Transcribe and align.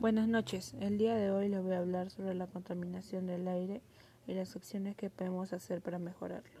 Buenas 0.00 0.28
noches. 0.28 0.76
El 0.78 0.96
día 0.96 1.16
de 1.16 1.32
hoy 1.32 1.48
les 1.48 1.60
voy 1.60 1.72
a 1.72 1.78
hablar 1.80 2.08
sobre 2.10 2.32
la 2.32 2.46
contaminación 2.46 3.26
del 3.26 3.48
aire 3.48 3.82
y 4.28 4.34
las 4.34 4.54
acciones 4.54 4.94
que 4.94 5.10
podemos 5.10 5.52
hacer 5.52 5.82
para 5.82 5.98
mejorarlo. 5.98 6.60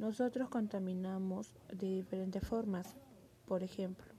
Nosotros 0.00 0.48
contaminamos 0.48 1.54
de 1.72 1.86
diferentes 1.86 2.42
formas, 2.44 2.96
por 3.46 3.62
ejemplo, 3.62 4.12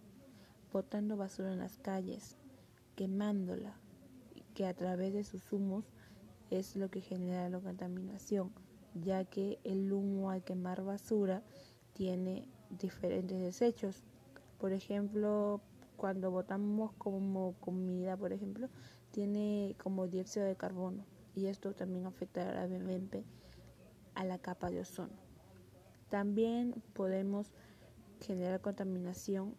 botando 0.72 1.18
basura 1.18 1.52
en 1.52 1.60
las 1.60 1.80
calles, 1.80 2.38
quemándola, 2.96 3.76
que 4.54 4.66
a 4.66 4.74
través 4.74 5.12
de 5.12 5.26
sus 5.26 5.52
humos 5.52 5.84
es 6.50 6.78
lo 6.78 6.90
que 6.90 7.02
genera 7.02 7.50
la 7.50 7.60
contaminación, 7.60 8.54
ya 8.94 9.26
que 9.26 9.60
el 9.66 9.92
humo 9.92 10.32
al 10.32 10.46
quemar 10.46 10.82
basura 10.82 11.44
tiene 11.92 12.48
diferentes 12.70 13.38
desechos. 13.38 14.02
Por 14.60 14.72
ejemplo, 14.72 15.60
cuando 15.98 16.32
botamos 16.32 16.94
como 16.94 17.54
comida, 17.60 18.16
por 18.16 18.32
ejemplo, 18.32 18.70
tiene 19.12 19.76
como 19.82 20.08
dióxido 20.08 20.46
de 20.46 20.56
carbono 20.56 21.04
y 21.36 21.48
esto 21.48 21.74
también 21.74 22.06
afecta 22.06 22.44
gravemente 22.44 23.26
a 24.16 24.24
la 24.24 24.38
capa 24.38 24.70
de 24.70 24.82
ozono. 24.82 25.14
También 26.10 26.82
podemos 26.94 27.52
generar 28.22 28.62
contaminación 28.62 29.56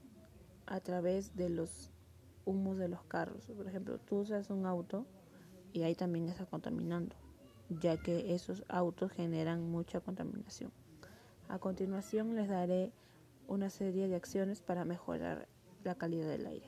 a 0.66 0.80
través 0.80 1.36
de 1.36 1.50
los 1.50 1.90
humos 2.44 2.78
de 2.78 2.88
los 2.88 3.02
carros. 3.04 3.44
Por 3.46 3.68
ejemplo, 3.68 3.98
tú 3.98 4.20
usas 4.20 4.50
un 4.50 4.66
auto 4.66 5.06
y 5.72 5.82
ahí 5.82 5.94
también 5.94 6.28
está 6.28 6.46
contaminando, 6.46 7.14
ya 7.68 7.96
que 7.96 8.34
esos 8.34 8.64
autos 8.68 9.12
generan 9.12 9.70
mucha 9.70 10.00
contaminación. 10.00 10.72
A 11.48 11.58
continuación 11.58 12.34
les 12.34 12.48
daré 12.48 12.92
una 13.46 13.70
serie 13.70 14.08
de 14.08 14.16
acciones 14.16 14.60
para 14.60 14.84
mejorar 14.84 15.48
la 15.84 15.94
calidad 15.94 16.28
del 16.28 16.46
aire. 16.46 16.66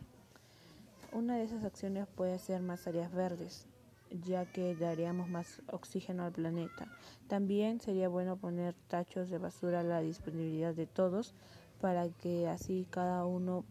Una 1.13 1.37
de 1.37 1.45
esas 1.45 1.65
acciones 1.65 2.07
puede 2.07 2.39
ser 2.39 2.63
más 2.63 2.87
áreas 2.87 3.13
verdes, 3.13 3.67
ya 4.11 4.47
que 4.47 4.75
daríamos 4.75 5.29
más 5.29 5.63
oxígeno 5.71 6.25
al 6.25 6.33
planeta. 6.33 6.87
También 7.29 7.81
sería 7.81 8.09
bueno 8.09 8.37
poner 8.37 8.75
tachos 8.89 9.29
de 9.31 9.39
basura 9.39 9.81
a 9.81 9.85
la 9.85 10.01
disponibilidad 10.01 10.75
de 10.75 10.87
todos 10.87 11.35
para 11.81 12.09
que 12.09 12.49
así 12.49 12.87
cada 12.91 13.25
uno 13.25 13.65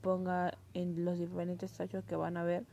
ponga 0.00 0.54
en 0.74 1.04
los 1.04 1.18
diferentes 1.18 1.72
tachos 1.72 2.04
que 2.04 2.16
van 2.16 2.36
a 2.36 2.44
ver 2.44 2.64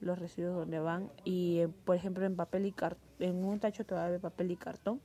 los 0.00 0.18
residuos 0.18 0.54
donde 0.54 0.80
van 0.80 1.10
y 1.24 1.60
eh, 1.60 1.68
por 1.68 1.96
ejemplo 1.96 2.26
en 2.26 2.36
papel 2.36 2.66
y 2.66 2.74
en 3.20 3.44
un 3.44 3.58
tacho 3.58 3.86
todavía 3.86 4.12
de 4.12 4.18
papel 4.20 4.50
y 4.50 4.56
cartón 4.56 5.00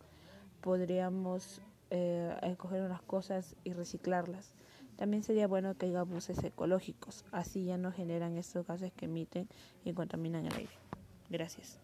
podríamos 0.62 1.62
eh, 1.90 2.36
escoger 2.44 2.84
unas 2.84 3.02
cosas 3.02 3.56
y 3.64 3.73
reciclarlas. 3.73 4.53
También 5.00 5.23
sería 5.23 5.47
bueno 5.47 5.75
que 5.75 5.86
haya 5.86 6.03
buses 6.03 6.44
ecológicos, 6.44 7.23
así 7.31 7.64
ya 7.64 7.78
no 7.78 7.94
generan 7.94 8.38
estos 8.38 8.67
gases 8.67 8.92
que 8.92 9.06
emiten 9.06 9.47
y 9.86 9.94
contaminan 9.94 10.45
el 10.45 10.53
aire. 10.53 10.73
Gracias. 11.30 11.80